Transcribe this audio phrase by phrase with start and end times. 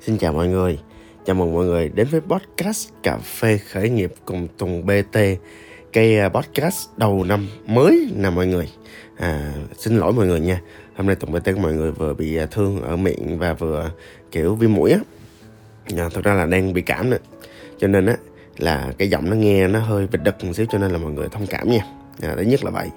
[0.00, 0.78] Xin chào mọi người.
[1.26, 5.18] Chào mừng mọi người đến với podcast Cà phê khởi nghiệp cùng Tùng BT
[5.92, 8.68] Cây à, podcast đầu năm mới nè mọi người.
[9.18, 10.60] À, Xin lỗi mọi người nha.
[10.96, 13.80] Hôm nay Tùng BT của mọi người vừa bị à, thương ở miệng và vừa
[13.82, 13.90] à,
[14.30, 14.98] kiểu viêm mũi á.
[15.96, 17.18] À, Thật ra là đang bị cảm nữa
[17.78, 18.16] Cho nên á
[18.58, 21.12] là cái giọng nó nghe nó hơi bị đực một xíu cho nên là mọi
[21.12, 21.86] người thông cảm nha.
[22.22, 22.88] À, Thứ nhất là vậy.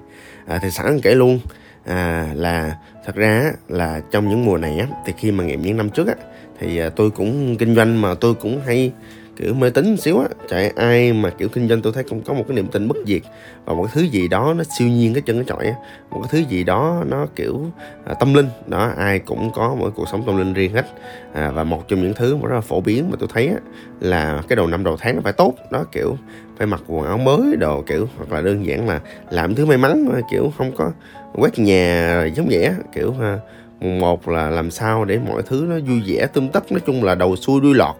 [0.47, 1.39] À, Thì sẵn kể luôn
[1.85, 5.77] à, là thật ra là trong những mùa này á thì khi mà nghiệm những
[5.77, 6.15] năm trước á
[6.59, 8.91] thì à, tôi cũng kinh doanh mà tôi cũng hay
[9.37, 10.27] kiểu mê tín một xíu á.
[10.49, 12.97] Chạy ai mà kiểu kinh doanh tôi thấy cũng có một cái niềm tin bất
[13.05, 13.21] diệt
[13.65, 15.73] và một cái thứ gì đó nó siêu nhiên cái chân cái trọi á.
[16.09, 17.65] Một cái thứ gì đó nó kiểu
[18.05, 18.47] à, tâm linh.
[18.67, 20.85] Đó ai cũng có một cuộc sống tâm linh riêng hết.
[21.33, 23.57] À, và một trong những thứ mà rất là phổ biến mà tôi thấy á
[23.99, 25.53] là cái đầu năm đầu tháng nó phải tốt.
[25.71, 26.17] Đó kiểu
[26.57, 29.77] phải mặc quần áo mới đồ kiểu hoặc là đơn giản là làm thứ may
[29.77, 30.91] mắn kiểu không có
[31.37, 32.73] quét nhà giống vậy á.
[32.95, 33.39] Kiểu ha
[33.79, 37.15] một là làm sao để mọi thứ nó vui vẻ tươm tất nói chung là
[37.15, 37.95] đầu xuôi đuôi lọt.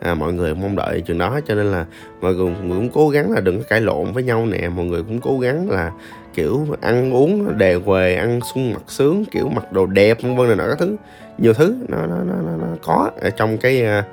[0.00, 1.86] À, mọi người mong đợi chừng đó cho nên là
[2.20, 4.68] mọi người cũng cố gắng là đừng có cãi lộn với nhau nè.
[4.68, 5.92] Mọi người cũng cố gắng là
[6.34, 10.46] kiểu ăn uống đề quề ăn sung mặc sướng kiểu mặc đồ đẹp vân vân
[10.46, 10.96] này nọ các thứ.
[11.38, 14.04] Nhiều thứ nó nó nó, nó, nó có ở trong cái à,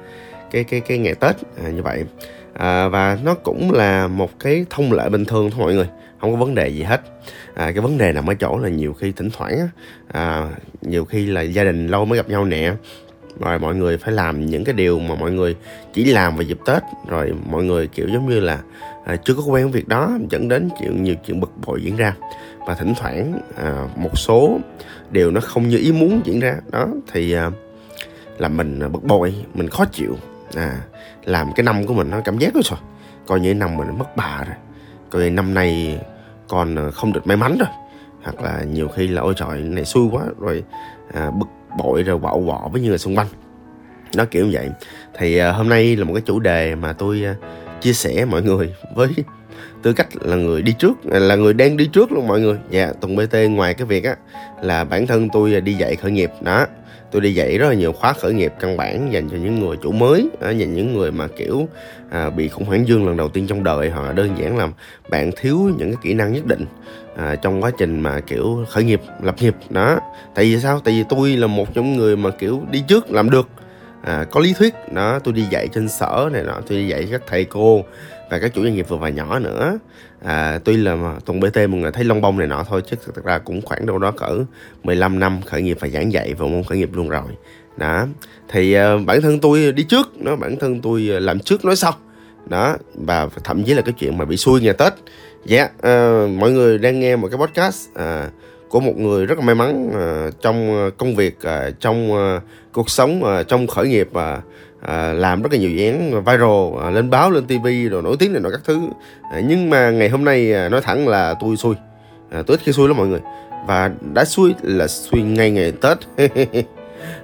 [0.51, 2.03] cái cái cái ngày tết à, như vậy.
[2.53, 5.87] À, và nó cũng là một cái thông lệ bình thường thôi mọi người
[6.23, 7.01] không có vấn đề gì hết.
[7.53, 9.67] À, cái vấn đề nằm ở chỗ là nhiều khi thỉnh thoảng
[10.07, 10.49] à,
[10.81, 12.73] nhiều khi là gia đình lâu mới gặp nhau nè.
[13.39, 15.55] Rồi mọi người phải làm những cái điều mà mọi người
[15.93, 16.83] chỉ làm vào dịp tết.
[17.07, 18.59] Rồi mọi người kiểu giống như là
[19.05, 22.15] à, chưa có quen việc đó dẫn đến chuyện nhiều chuyện bực bội diễn ra.
[22.67, 24.59] Và thỉnh thoảng à, một số
[25.11, 26.55] điều nó không như ý muốn diễn ra.
[26.71, 27.51] Đó thì à,
[28.37, 30.17] là mình à, bực bội mình khó chịu.
[30.55, 30.81] À,
[31.25, 32.79] làm cái năm của mình nó cảm giác đó rồi.
[33.27, 34.55] Coi như năm mình mất bà rồi.
[35.09, 35.99] Coi như năm nay
[36.53, 37.69] còn ờ, không được may mắn rồi.
[38.23, 40.63] Hoặc là nhiều khi là ôi trời này xui quá rồi
[41.13, 41.45] à, bực
[41.77, 43.27] bội rồi bạo quọ với những người xung quanh.
[44.15, 44.69] Nó kiểu như vậy.
[45.17, 47.35] Thì à, hôm nay là một cái chủ đề mà tôi à,
[47.81, 49.09] chia sẻ mọi người với
[49.83, 52.57] tư cách là người đi trước à, là người đang đi trước luôn mọi người.
[52.69, 54.15] Dạ tùng bt ngoài cái việc á
[54.61, 56.65] là bản thân tôi à, đi dạy khởi nghiệp đó.
[57.11, 59.77] Tôi đi dạy rất là nhiều khóa khởi nghiệp căn bản dành cho những người
[59.83, 61.67] chủ mới dành những người mà kiểu
[62.09, 63.89] à, bị khủng hoảng dương lần đầu tiên trong đời.
[63.89, 64.67] Hoặc là đơn giản là
[65.09, 66.65] bạn thiếu những cái kỹ năng nhất định
[67.17, 69.99] à, trong quá trình mà kiểu khởi nghiệp lập nghiệp đó.
[70.35, 70.79] Tại vì sao?
[70.79, 73.47] Tại vì tôi là một trong những người mà kiểu đi trước làm được
[74.03, 75.19] à, có lý thuyết đó.
[75.19, 77.83] Tôi đi dạy trên sở này nọ tôi đi dạy các thầy cô
[78.33, 79.79] và các chủ doanh nghiệp vừa và nhỏ nữa.
[80.23, 83.25] À, tuy là tuần bt mọi người thấy lông bông này nọ thôi chứ thực
[83.25, 84.37] ra cũng khoảng đâu đó cỡ
[84.83, 87.31] 15 năm khởi nghiệp và giảng dạy vào môn khởi nghiệp luôn rồi.
[87.77, 88.07] Đó.
[88.49, 91.75] Thì uh, bản thân tôi đi trước nó, bản thân tôi à, làm trước nói
[91.75, 91.93] sau.
[92.45, 94.93] Đó và thậm chí là cái chuyện mà bị xui ngày tết.
[95.45, 98.31] Dạ yeah, uh, mọi người đang nghe một cái podcast uh,
[98.69, 102.89] của một người rất là may mắn uh, trong công việc uh, trong uh, cuộc
[102.89, 106.83] sống uh, trong khởi nghiệp và uh, à, làm rất là nhiều dự án viral
[106.83, 108.79] à, lên báo lên tivi rồi nổi tiếng này nọ các thứ.
[109.31, 111.75] À, nhưng mà ngày hôm nay à, nói thẳng là tôi xui.
[112.31, 113.19] À, tôi ít khi xui lắm mọi người.
[113.67, 115.97] Và đã xui là xui ngay ngày tết.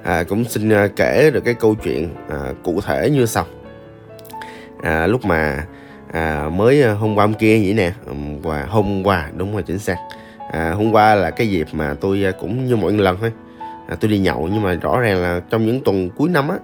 [0.03, 3.45] À, cũng xin à, kể được cái câu chuyện à, cụ thể như sau.
[4.81, 5.65] À, lúc mà
[6.11, 7.91] à, mới à, hôm qua hôm kia vậy nè
[8.41, 9.97] và hôm qua đúng rồi chính xác.
[10.51, 13.31] À, hôm qua là cái dịp mà tôi à, cũng như mọi lần thôi.
[13.87, 16.57] À, tôi đi nhậu nhưng mà rõ ràng là trong những tuần cuối năm á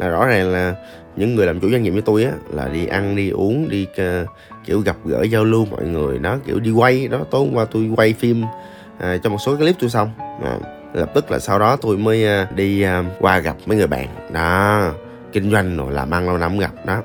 [0.00, 0.74] là rõ ràng là
[1.16, 3.86] những người làm chủ doanh nghiệp với tôi á là đi ăn đi uống đi
[4.22, 4.28] uh,
[4.64, 7.64] kiểu gặp gỡ giao lưu mọi người đó kiểu đi quay đó tối hôm qua
[7.64, 10.10] tôi quay phim uh, cho một số cái clip tôi xong.
[10.44, 10.58] À,
[10.94, 14.08] lập tức là sau đó tôi mới uh, đi uh, qua gặp mấy người bạn.
[14.32, 14.90] Đó
[15.32, 17.02] kinh doanh rồi làm ăn lâu năm gặp đó.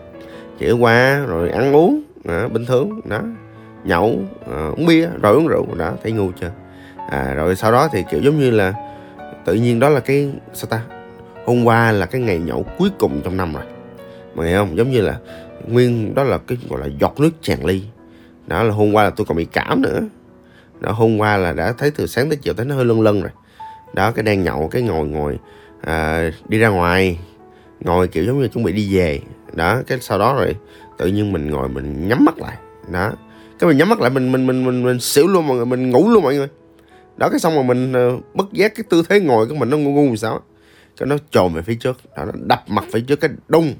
[0.60, 3.22] Kiểu qua rồi ăn uống đó, bình thường đó.
[3.84, 6.52] Nhậu uh, uống bia rồi uống rượu đó thấy ngu chưa?
[7.10, 8.74] À, rồi sau đó thì kiểu giống như là
[9.46, 10.82] tự nhiên đó là cái sao ta?
[11.46, 13.64] Hôm qua là cái ngày nhậu cuối cùng trong năm rồi.
[14.36, 15.20] Mà người không giống như là
[15.68, 17.82] nguyên đó là cái gọi là giọt nước tràn ly.
[18.48, 20.00] Đó là hôm qua là tôi còn bị cảm nữa.
[20.80, 23.22] Đó hôm qua là đã thấy từ sáng tới chiều thấy nó hơi lân lân
[23.22, 23.32] rồi.
[23.94, 25.40] Đó cái đang nhậu cái ngồi ngồi
[25.82, 27.20] à, đi ra ngoài.
[27.80, 29.20] Ngồi kiểu giống như chuẩn bị đi về.
[29.54, 30.56] Đó cái sau đó rồi
[30.98, 32.58] tự nhiên mình ngồi mình nhắm mắt lại.
[32.92, 33.12] Đó
[33.60, 35.90] cái mình nhắm mắt lại mình mình mình mình, mình xỉu luôn mọi người mình
[35.90, 36.48] ngủ luôn mọi người.
[37.18, 39.78] Đó cái xong rồi mình uh, bất giác cái tư thế ngồi của mình nó
[39.78, 40.42] ngu ngu làm sao
[40.98, 41.98] cái nó trồn về phía trước.
[42.18, 43.74] Đó, nó đập mặt phía trước cái đung.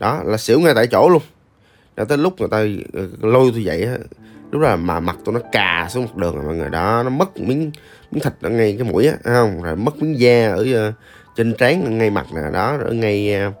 [0.00, 1.22] Đó là xỉu ngay tại chỗ luôn.
[1.96, 2.58] Đó tới lúc người ta
[2.92, 3.88] ờ, lôi tôi dậy
[4.54, 6.70] lúc đó là mà mặt tôi nó cà xuống mặt đường rồi mọi người.
[6.70, 7.70] Đó nó mất miếng
[8.10, 9.62] miếng thịt ở ngay cái mũi á không?
[9.62, 10.92] Rồi mất miếng da ở ờ,
[11.36, 12.40] trên trán ngay mặt nè.
[12.52, 13.52] Đó ở ngay ờ,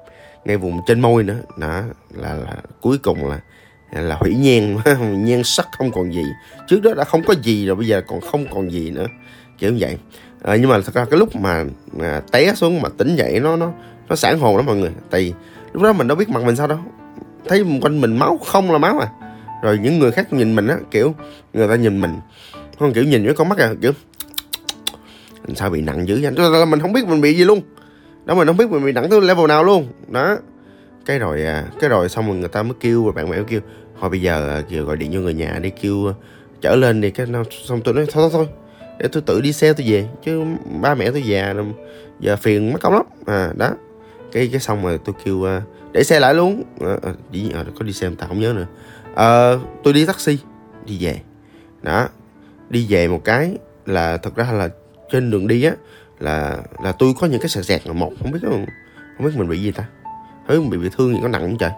[0.44, 1.36] ngay vùng trên môi nữa.
[1.58, 1.82] Đó
[2.14, 3.40] là, là cuối cùng là
[4.02, 4.76] là hủy nhan
[5.24, 6.24] nhan sắc không còn gì.
[6.68, 9.06] Trước đó đã không có gì rồi bây giờ còn không còn gì nữa.
[9.58, 9.98] Kiểu như vậy
[10.44, 13.56] à, nhưng mà thật ra cái lúc mà, mà té xuống mà tỉnh dậy nó
[13.56, 13.72] nó
[14.08, 14.90] nó sản hồn lắm mọi người.
[15.10, 15.34] Tại
[15.72, 16.78] lúc đó mình đâu biết mặt mình sao đâu.
[17.48, 19.08] Thấy quanh mình máu không là máu à.
[19.62, 21.14] Rồi những người khác nhìn mình á kiểu
[21.52, 22.14] người ta nhìn mình.
[22.78, 23.92] Không kiểu nhìn với con mắt à kiểu
[25.46, 26.66] mình sao bị nặng dữ vậy?
[26.66, 27.60] Mình không biết mình bị gì luôn.
[28.24, 29.88] Đó mình không biết mình bị nặng tới level nào luôn.
[30.08, 30.36] Đó.
[31.06, 33.44] Cái rồi à, cái rồi xong rồi người ta mới kêu rồi bạn bè mới
[33.44, 33.60] kêu
[34.00, 36.14] thôi bây giờ à, kêu gọi điện cho người nhà đi kêu à,
[36.60, 37.10] trở lên đi.
[37.10, 38.63] Cái nó xong tôi nói thôi thôi thôi
[38.98, 40.44] để tôi tự đi xe tôi về chứ
[40.82, 41.66] ba mẹ tôi già rồi
[42.20, 43.02] giờ phiền mất công lắm.
[43.26, 43.70] À đó.
[44.32, 45.62] Cái cái xong rồi tôi kêu à,
[45.92, 46.62] để xe lại luôn.
[46.80, 46.96] À,
[47.54, 48.66] à, có đi xe tao không nhớ nữa.
[49.14, 49.52] À,
[49.84, 50.38] tôi đi taxi
[50.86, 51.20] đi về.
[51.82, 52.08] Đó.
[52.70, 53.56] Đi về một cái
[53.86, 54.68] là thật ra là
[55.10, 55.72] trên đường đi á
[56.18, 58.66] là là tôi có những cái sẹt sẹt là một không biết không,
[59.16, 59.84] không biết mình bị gì ta?
[60.48, 61.70] Thấy mình bị bị thương gì có nặng không trời?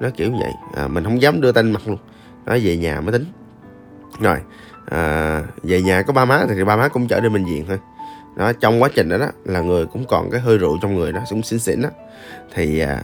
[0.00, 0.52] Nó kiểu như vậy.
[0.74, 1.98] À, mình không dám đưa tay mặt luôn.
[2.46, 3.24] Nó về nhà mới tính.
[4.20, 4.38] Rồi
[4.90, 7.78] à, về nhà có ba má thì ba má cũng chở đi bệnh viện thôi.
[8.36, 11.12] Đó trong quá trình đó, đó là người cũng còn cái hơi rượu trong người
[11.12, 11.88] đó cũng xỉn xỉn đó.
[12.54, 13.02] Thì à,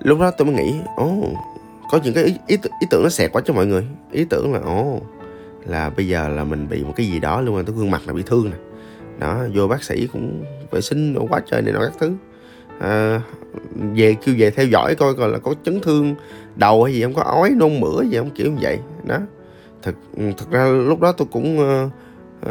[0.00, 1.12] lúc đó tôi mới nghĩ ồ
[1.90, 3.86] có những cái ý, ý, ý tưởng nó xẹt quá cho mọi người.
[4.12, 5.00] Ý tưởng là ồ
[5.66, 8.02] là bây giờ là mình bị một cái gì đó liên quan tới gương mặt
[8.06, 8.56] là bị thương nè.
[9.18, 12.12] Đó vô bác sĩ cũng vệ sinh quá trời này nọ các thứ.
[12.80, 13.20] À,
[13.94, 16.14] về kêu về theo dõi coi coi là có chấn thương
[16.56, 18.78] đầu hay gì không có ói nôn mửa gì không kiểu như vậy.
[19.04, 19.18] Đó
[19.82, 21.92] thật ừ, thật ra lúc đó tôi cũng uh,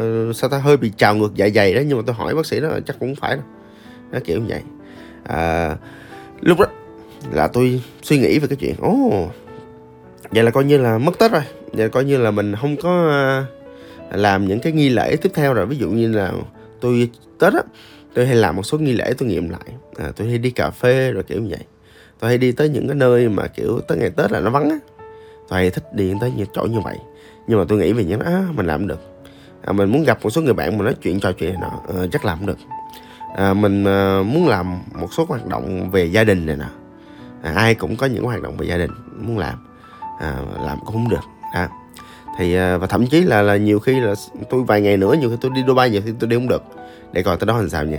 [0.02, 2.46] uh, sao ta hơi bị trào ngược dạ dày đó nhưng mà tôi hỏi bác
[2.46, 3.44] sĩ đó chắc cũng phải đâu.
[4.10, 4.62] Đó kiểu như vậy.
[5.24, 5.76] À,
[6.40, 6.66] lúc đó
[7.32, 9.30] là tôi suy nghĩ về cái chuyện ồ oh,
[10.30, 11.42] vậy là coi như là mất tết rồi.
[11.72, 13.08] Vậy là coi như là mình không có
[14.10, 15.66] uh, làm những cái nghi lễ tiếp theo rồi.
[15.66, 16.32] Ví dụ như là
[16.80, 17.62] tôi tết á
[18.14, 19.66] tôi hay làm một số nghi lễ tôi nghiệm lại.
[19.96, 21.64] À, tôi hay đi cà phê rồi kiểu như vậy.
[22.18, 24.70] Tôi hay đi tới những cái nơi mà kiểu tới ngày tết là nó vắng
[24.70, 24.76] á.
[25.48, 26.96] Tôi hay thích đi tới những chỗ như vậy
[27.46, 29.00] nhưng mà tôi nghĩ về những đó à, mình làm được.
[29.66, 32.00] À, mình muốn gặp một số người bạn mà nói chuyện trò chuyện này nọ
[32.00, 32.58] à, chắc làm được.
[33.36, 36.64] À, mình à, muốn làm một số hoạt động về gia đình này nè.
[37.42, 38.90] À, ai cũng có những hoạt động về gia đình
[39.20, 39.54] muốn làm.
[40.20, 41.24] À, làm cũng không được.
[41.52, 41.68] À,
[42.38, 44.14] thì à, và thậm chí là là nhiều khi là
[44.50, 46.62] tôi vài ngày nữa nhiều khi tôi đi Dubai nhiều khi tôi đi không được.
[47.12, 47.98] Để coi tới đó làm sao nha.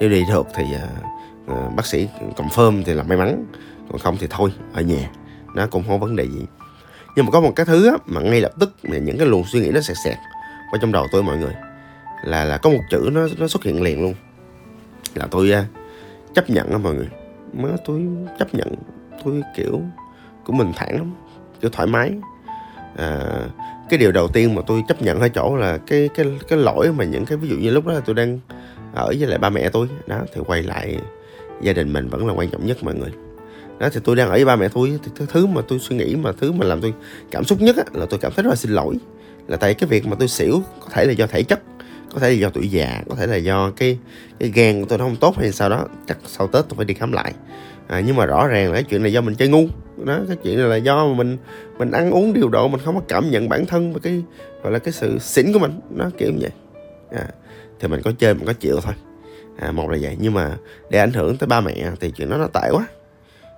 [0.00, 0.88] Nếu đi được thì à,
[1.76, 3.44] bác sĩ confirm thì là may mắn.
[3.90, 5.10] Còn không thì thôi ở nhà.
[5.54, 6.46] Nó cũng không vấn đề gì
[7.16, 9.44] nhưng mà có một cái thứ á, mà ngay lập tức mà những cái luồng
[9.44, 10.16] suy nghĩ nó sẹt sẹt
[10.70, 11.54] qua trong đầu tôi mọi người
[12.24, 14.14] là là có một chữ nó nó xuất hiện liền luôn.
[15.14, 15.64] Là tôi uh,
[16.34, 17.08] chấp nhận đó mọi người.
[17.52, 18.06] Mới tôi
[18.38, 18.74] chấp nhận
[19.24, 19.82] tôi kiểu
[20.44, 21.12] của mình thẳng lắm
[21.60, 22.12] kiểu thoải mái.
[22.96, 23.20] À,
[23.90, 26.92] cái điều đầu tiên mà tôi chấp nhận ở chỗ là cái cái cái lỗi
[26.92, 28.38] mà những cái ví dụ như lúc đó là tôi đang
[28.94, 29.88] ở với lại ba mẹ tôi.
[30.06, 30.98] Đó thì quay lại
[31.62, 33.10] gia đình mình vẫn là quan trọng nhất mọi người
[33.78, 35.96] đó thì tôi đang ở với ba mẹ tôi thì thứ, thứ mà tôi suy
[35.96, 36.94] nghĩ mà thứ mà làm tôi
[37.30, 38.94] cảm xúc nhất á, là tôi cảm thấy rất là xin lỗi.
[39.48, 41.60] Là tại cái việc mà tôi xỉu có thể là do thể chất
[42.14, 43.98] có thể là do tuổi già có thể là do cái
[44.38, 46.84] cái gan của tôi nó không tốt hay sao đó chắc sau tết tôi phải
[46.84, 47.32] đi khám lại.
[47.86, 49.66] À, nhưng mà rõ ràng là cái chuyện này do mình chơi ngu.
[50.04, 51.36] Đó cái chuyện này là do mình
[51.78, 54.22] mình ăn uống điều độ mình không có cảm nhận bản thân và cái
[54.62, 55.80] gọi là cái sự xỉn của mình.
[55.90, 56.50] Nó kiểu như vậy.
[57.10, 57.28] À,
[57.80, 58.94] thì mình có chơi mình có chịu thôi.
[59.58, 60.16] À, một là vậy.
[60.20, 60.56] Nhưng mà
[60.90, 62.86] để ảnh hưởng tới ba mẹ thì chuyện đó nó tệ quá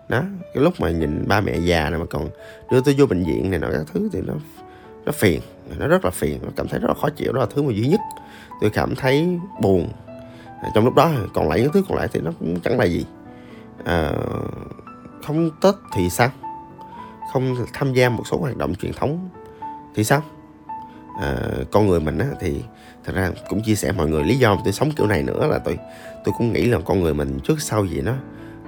[0.09, 0.23] đó
[0.55, 2.29] cái lúc mà nhìn ba mẹ già này mà còn
[2.71, 4.35] đưa tôi vô bệnh viện này nọ các thứ thì nó
[5.05, 5.41] nó phiền
[5.79, 7.73] nó rất là phiền nó cảm thấy rất là khó chịu đó là thứ mà
[7.73, 8.01] duy nhất
[8.61, 9.89] tôi cảm thấy buồn.
[10.63, 12.85] À, trong lúc đó còn lại những thứ còn lại thì nó cũng chẳng là
[12.85, 13.05] gì.
[13.85, 14.13] À,
[15.27, 16.31] không tết thì sao?
[17.33, 19.29] Không tham gia một số hoạt động truyền thống
[19.95, 20.23] thì sao?
[21.21, 21.37] À,
[21.71, 22.63] con người mình á, thì
[23.05, 25.59] thật ra cũng chia sẻ mọi người lý do tôi sống kiểu này nữa là
[25.59, 25.79] tôi
[26.25, 28.13] tôi cũng nghĩ là con người mình trước sau gì nó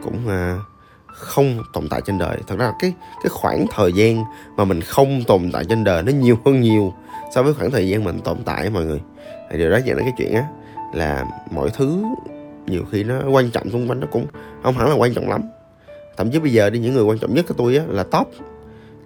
[0.02, 0.62] cũng uh,
[1.08, 2.38] không tồn tại trên đời.
[2.46, 4.24] Thật ra cái cái khoảng thời gian
[4.56, 6.94] mà mình không tồn tại trên đời nó nhiều hơn nhiều
[7.34, 9.00] so với khoảng thời gian mình tồn tại mọi người.
[9.50, 10.44] Thì điều đó dẫn đến cái chuyện á
[10.94, 12.02] là mọi thứ
[12.66, 14.26] nhiều khi nó quan trọng xung quanh nó cũng
[14.62, 15.42] không hẳn là quan trọng lắm.
[16.16, 18.28] Thậm chí bây giờ đi những người quan trọng nhất của tôi á là top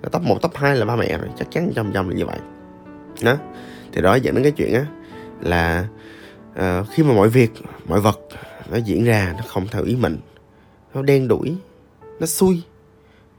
[0.02, 2.26] là top một top 2 là ba mẹ rồi chắc chắn trăm trăm là như
[2.26, 2.38] vậy.
[3.23, 3.37] Đó.
[3.92, 4.87] Thì đó dẫn đến cái chuyện á
[5.40, 5.87] là
[6.52, 7.52] uh, khi mà mọi việc
[7.88, 8.21] mọi vật
[8.71, 10.18] nó diễn ra nó không theo ý mình
[10.94, 11.56] nó đen đuổi
[12.21, 12.62] nó xui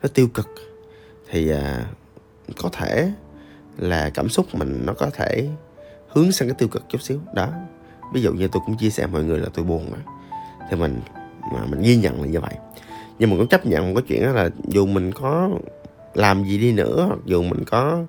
[0.01, 0.49] nó tiêu cực
[1.29, 1.85] thì à,
[2.57, 3.11] có thể
[3.77, 5.49] là cảm xúc mình nó có thể
[6.07, 7.19] hướng sang cái tiêu cực chút xíu.
[7.35, 7.49] Đó
[8.13, 9.97] ví dụ như tôi cũng chia sẻ mọi người là tôi buồn mà
[10.69, 11.01] thì mình
[11.53, 12.53] mà mình ghi nhận là như vậy.
[13.19, 15.49] Nhưng mà cũng chấp nhận một cái chuyện đó là dù mình có
[16.13, 18.05] làm gì đi nữa hoặc dù mình có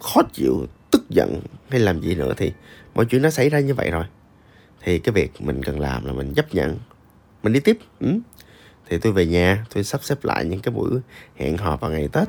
[0.00, 2.52] khó chịu tức giận hay làm gì nữa thì
[2.94, 4.04] mọi chuyện nó xảy ra như vậy rồi.
[4.82, 6.78] Thì cái việc mình cần làm là mình chấp nhận
[7.42, 8.18] mình đi tiếp ừ
[8.88, 10.90] thì tôi về nhà tôi sắp xếp lại những cái buổi
[11.36, 12.28] hẹn hò vào ngày tết.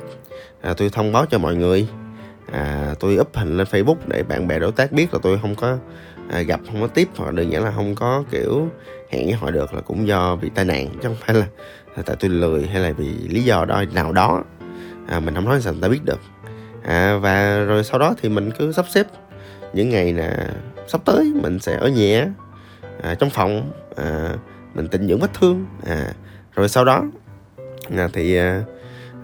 [0.61, 1.87] À, tôi thông báo cho mọi người.
[2.51, 5.55] À, tôi up hình lên facebook để bạn bè đối tác biết là tôi không
[5.55, 5.77] có
[6.29, 8.67] à, gặp không có tiếp hoặc đơn giản là không có kiểu
[9.09, 11.45] hẹn với họ được là cũng do bị tai nạn chứ không phải là,
[11.95, 14.43] là tại tôi lười hay là vì lý do đó nào đó.
[15.07, 16.19] À, mình không nói sao người ta biết được.
[16.83, 19.07] À, và rồi sau đó thì mình cứ sắp xếp.
[19.73, 20.47] Những ngày là
[20.87, 22.27] sắp tới mình sẽ ở nhà
[23.01, 23.71] à, trong phòng.
[23.95, 24.35] À,
[24.73, 25.65] mình tịnh dưỡng vết thương.
[25.85, 26.13] À,
[26.59, 27.05] rồi sau đó
[27.97, 28.63] à, thì à,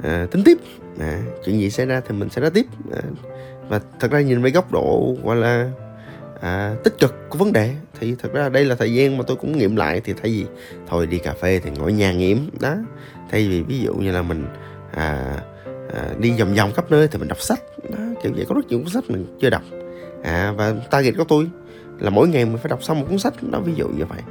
[0.03, 0.57] à, tính tiếp.
[0.99, 2.65] À, chuyện gì xảy ra thì mình sẽ nói tiếp.
[2.91, 3.01] À,
[3.69, 5.69] và thật ra nhìn với góc độ gọi là
[6.41, 9.37] à, tích cực của vấn đề thì thật ra đây là thời gian mà tôi
[9.37, 10.01] cũng nghiệm lại.
[10.01, 10.45] Thì thay vì
[10.87, 12.75] thôi đi cà phê thì ngồi nhà nghiệm đó.
[13.31, 14.45] Thay vì ví dụ như là mình
[14.91, 15.37] à,
[15.93, 18.03] à, đi vòng vòng khắp nơi thì mình đọc sách đó.
[18.23, 19.63] Kiểu vậy có rất nhiều cuốn sách mình chưa đọc.
[20.23, 21.47] À, và target của tôi
[21.99, 24.21] là mỗi ngày mình phải đọc xong một cuốn sách đó ví dụ như vậy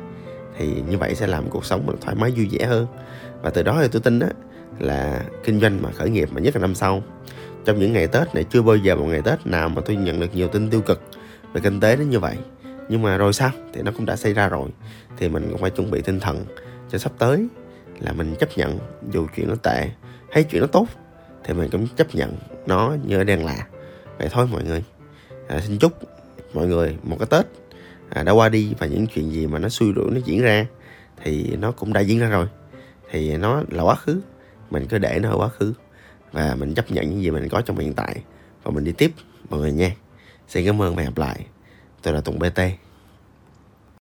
[0.59, 2.87] thì như vậy sẽ làm cuộc sống mình thoải mái vui vẻ hơn.
[3.43, 4.27] Và từ đó thì tôi tin đó
[4.79, 7.03] là kinh doanh mà khởi nghiệp mà nhất là năm sau
[7.65, 10.21] trong những ngày tết này chưa bao giờ một ngày tết nào mà tôi nhận
[10.21, 11.03] được nhiều tin tiêu cực
[11.53, 12.37] về kinh tế đến như vậy.
[12.89, 13.51] Nhưng mà rồi sao?
[13.73, 14.69] Thì nó cũng đã xảy ra rồi.
[15.17, 16.45] Thì mình cũng phải chuẩn bị tinh thần
[16.91, 17.47] cho sắp tới
[18.01, 18.79] là mình chấp nhận
[19.13, 19.91] dù chuyện nó tệ
[20.33, 20.87] hay chuyện nó tốt
[21.45, 22.33] thì mình cũng chấp nhận
[22.67, 23.67] nó như đang là
[24.19, 24.85] vậy thôi mọi người.
[25.49, 25.93] À, xin chúc
[26.55, 27.47] mọi người một cái tết
[28.15, 30.67] à, đã qua đi và những chuyện gì mà nó xui rủi nó diễn ra
[31.23, 32.47] thì nó cũng đã diễn ra rồi.
[33.11, 34.21] Thì nó là quá khứ
[34.71, 35.73] mình cứ để nó ở quá khứ
[36.33, 38.23] và mình chấp nhận những gì mình có trong hiện tại
[38.63, 39.13] và mình đi tiếp
[39.51, 39.91] mọi người nha.
[40.49, 41.47] Xin cảm ơn và hẹn gặp lại.
[42.03, 42.61] Tôi là tùng bt